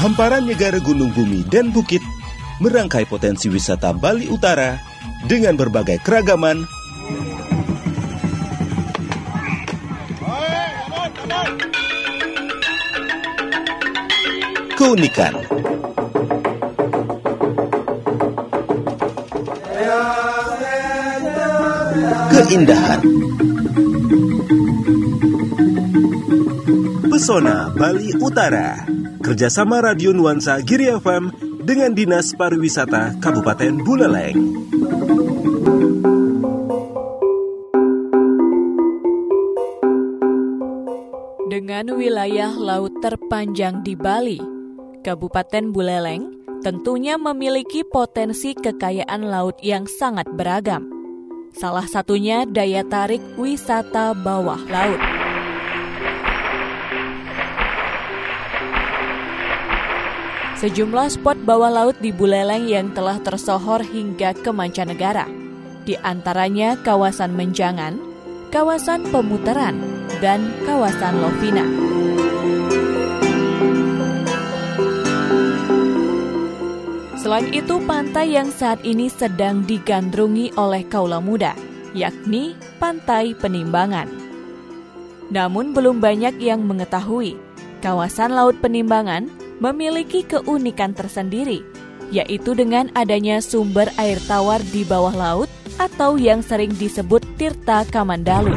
[0.00, 2.00] hamparan negara gunung bumi dan bukit
[2.64, 4.80] merangkai potensi wisata Bali Utara
[5.28, 6.64] dengan berbagai keragaman
[14.80, 15.36] keunikan.
[22.50, 23.00] Keindahan.
[27.20, 28.80] Pesona Bali Utara.
[29.20, 31.28] Kerjasama Radio Nuansa Giri FM
[31.68, 34.40] dengan Dinas Pariwisata Kabupaten Buleleng.
[41.44, 44.40] Dengan wilayah laut terpanjang di Bali,
[45.04, 46.24] Kabupaten Buleleng
[46.64, 50.88] tentunya memiliki potensi kekayaan laut yang sangat beragam.
[51.52, 55.19] Salah satunya daya tarik wisata bawah laut.
[60.60, 65.24] Sejumlah spot bawah laut di Buleleng yang telah tersohor hingga ke mancanegara.
[65.88, 67.96] Di antaranya kawasan Menjangan,
[68.52, 69.80] kawasan Pemutaran,
[70.20, 71.64] dan kawasan Lovina.
[77.16, 81.56] Selain itu, pantai yang saat ini sedang digandrungi oleh kaula muda,
[81.96, 84.12] yakni Pantai Penimbangan.
[85.32, 87.40] Namun belum banyak yang mengetahui,
[87.80, 91.60] kawasan Laut Penimbangan memiliki keunikan tersendiri,
[92.08, 98.56] yaitu dengan adanya sumber air tawar di bawah laut atau yang sering disebut Tirta Kamandalu.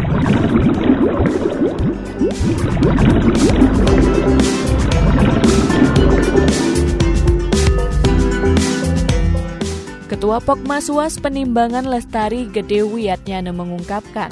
[10.08, 14.32] Ketua Pokmaswas Penimbangan Lestari Gede Wiyatnyana mengungkapkan,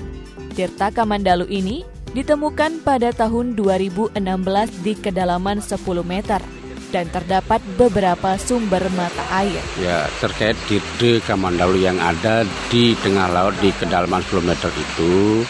[0.55, 1.83] Tirta Kamandalu ini
[2.15, 4.19] ditemukan pada tahun 2016
[4.83, 6.39] di kedalaman 10 meter
[6.91, 9.63] dan terdapat beberapa sumber mata air.
[9.79, 15.41] Ya, terkait Tirta Kamandalu yang ada di tengah laut di kedalaman 10 meter itu,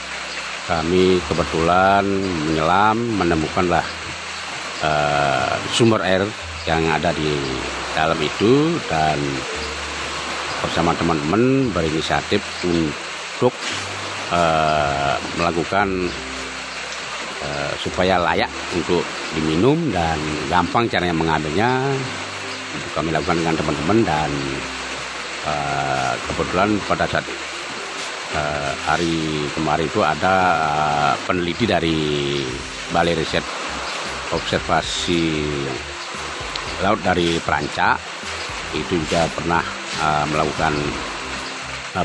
[0.70, 2.06] kami kebetulan
[2.46, 3.84] menyelam menemukanlah
[4.86, 6.24] uh, sumber air
[6.70, 7.34] yang ada di
[7.98, 9.18] dalam itu dan
[10.62, 13.52] bersama teman-teman berinisiatif untuk
[14.30, 16.06] uh, melakukan
[17.42, 19.02] uh, supaya layak untuk
[19.34, 21.82] diminum dan gampang caranya mengambilnya.
[22.96, 24.32] Kami lakukan dengan teman-teman dan
[25.48, 27.26] uh, kebetulan pada saat
[28.36, 32.00] uh, hari kemarin itu ada uh, peneliti dari
[32.92, 33.44] Balai Riset
[34.32, 35.52] Observasi
[36.82, 38.00] Laut dari Perancak
[38.72, 39.62] itu juga pernah
[40.00, 40.74] uh, melakukan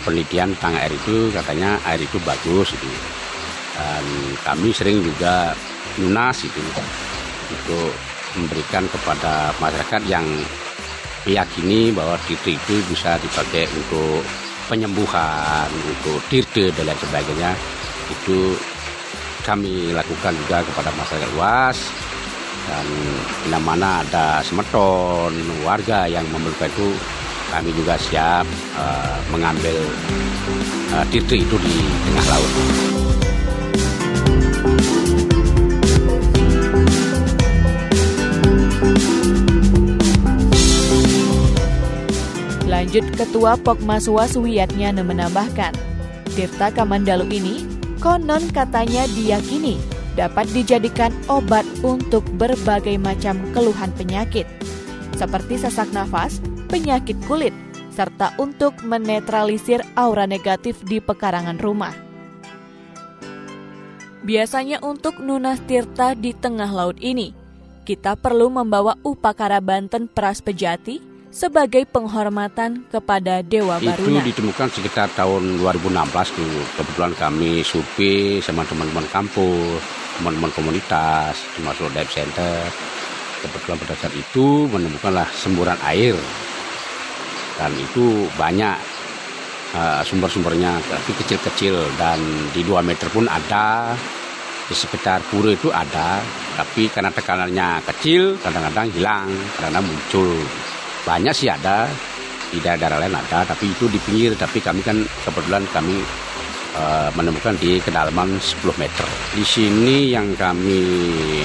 [0.03, 1.31] penelitian tentang air itu.
[1.31, 3.16] Katanya air itu bagus itu
[3.77, 4.05] dan
[4.41, 5.53] kami sering juga
[6.01, 6.61] lunas itu
[7.53, 7.93] untuk
[8.37, 10.25] memberikan kepada masyarakat yang
[11.25, 14.23] meyakini bahwa tirte itu bisa dipakai untuk
[14.67, 17.53] penyembuhan, untuk tirte dan lain sebagainya
[18.07, 18.55] itu
[19.43, 21.79] kami lakukan juga kepada masyarakat luas
[22.67, 22.87] dan
[23.47, 25.31] bila mana ada semeton
[25.63, 26.89] warga yang memerlukan itu
[27.55, 29.79] kami juga siap uh, mengambil
[30.91, 31.75] uh, titik itu di
[32.11, 32.96] tengah laut.
[42.97, 45.77] Lanjut Ketua Pokmaswa Suwiyatnya menambahkan,
[46.33, 47.55] Tirta Kamandalu ini
[48.01, 49.77] konon katanya diyakini
[50.17, 54.49] dapat dijadikan obat untuk berbagai macam keluhan penyakit,
[55.13, 56.41] seperti sesak nafas,
[56.73, 57.53] penyakit kulit,
[57.93, 61.93] serta untuk menetralisir aura negatif di pekarangan rumah.
[64.25, 67.37] Biasanya untuk Nunas Tirta di tengah laut ini,
[67.85, 74.25] kita perlu membawa upakara Banten Pras Pejati sebagai penghormatan kepada Dewa Baruna.
[74.25, 75.93] Itu ditemukan sekitar tahun 2016
[76.33, 76.63] dulu.
[76.81, 79.85] Kebetulan kami supi sama teman-teman kampus,
[80.17, 82.65] teman-teman komunitas, termasuk dive center.
[83.45, 86.17] Kebetulan pada saat itu menemukanlah semburan air
[87.61, 88.77] dan itu banyak
[89.77, 92.21] uh, sumber-sumbernya tapi kecil-kecil dan
[92.53, 93.97] di 2 meter pun ada
[94.67, 96.21] di sekitar pura itu ada
[96.59, 100.43] tapi karena tekanannya kecil kadang-kadang hilang karena muncul
[101.07, 101.87] banyak sih ada.
[102.47, 104.35] Di daerah-daerah lain ada tapi itu di pinggir.
[104.35, 106.03] Tapi kami kan kebetulan kami
[106.75, 109.07] uh, menemukan di kedalaman 10 meter.
[109.33, 110.83] Di sini yang kami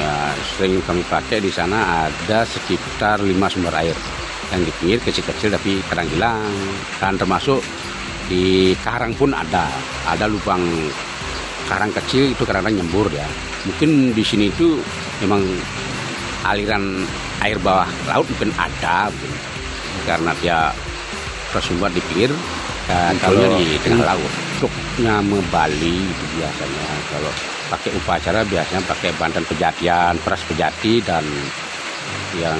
[0.02, 3.96] uh, sering kami pakai di sana ada sekitar 5 sumber air.
[4.50, 6.54] Yang di pinggir kecil-kecil tapi kadang hilang.
[6.98, 7.62] Dan termasuk
[8.26, 9.70] di karang pun ada.
[10.10, 10.66] Ada lubang
[11.70, 13.30] karang kecil itu kadang-kadang nyembur ya.
[13.70, 14.82] Mungkin di sini itu
[15.22, 15.46] memang
[16.42, 17.06] aliran
[17.42, 19.51] air bawah laut mungkin ada mungkin.
[20.06, 20.60] Karena dia
[21.52, 22.32] bersumber di pinggir
[22.88, 24.34] dan kalau di tengah laut.
[24.60, 26.88] truknya membali itu biasanya.
[27.10, 27.32] Kalau
[27.72, 31.26] pakai upacara biasanya pakai bantan pejatian peras pejati dan
[32.38, 32.60] yang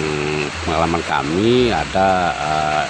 [0.66, 2.84] pengalaman kami ada uh,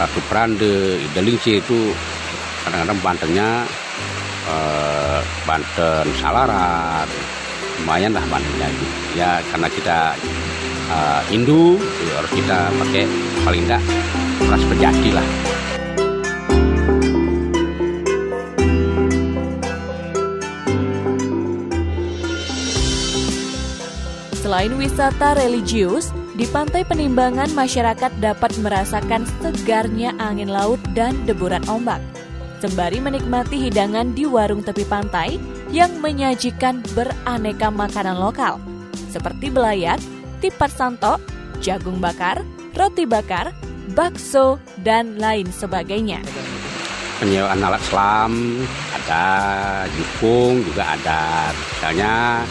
[0.00, 1.02] satu perande.
[1.12, 1.92] Idelingci itu
[2.64, 3.48] kadang-kadang bantennya
[4.48, 7.08] uh, banten salaran.
[7.84, 8.68] Lumayan lah bantennya
[9.12, 10.16] ya karena kita
[10.90, 13.04] uh, Hindu ya harus kita pakai
[13.42, 13.82] paling tidak
[14.42, 15.28] peras pejati lah
[24.46, 31.98] Selain wisata religius, di Pantai Penimbangan masyarakat dapat merasakan segarnya angin laut dan deburan ombak.
[32.62, 35.42] Sembari menikmati hidangan di warung tepi pantai
[35.74, 38.62] yang menyajikan beraneka makanan lokal,
[39.10, 39.98] seperti belayat,
[40.40, 41.20] tipat santok,
[41.64, 42.44] jagung bakar,
[42.76, 43.52] roti bakar,
[43.96, 46.20] bakso, dan lain sebagainya.
[47.16, 48.32] Penyewaan alat selam
[48.92, 49.26] ada,
[49.96, 51.48] jukung juga ada.
[51.56, 52.44] Misalnya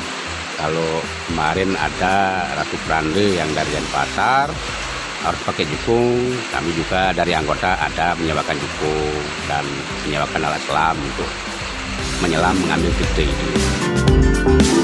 [0.57, 4.49] kalau kemarin ada Ratu Prande yang dari Denpasar
[5.21, 6.33] harus pakai jukung.
[6.49, 9.65] Kami juga dari anggota ada menyewakan jukung dan
[10.09, 11.29] menyewakan alat selam untuk
[12.25, 14.74] menyelam mengambil titik itu.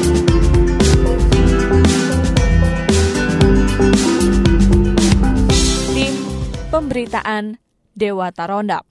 [7.02, 7.58] Tim Pemberitaan
[7.98, 8.86] Dewa Tarondap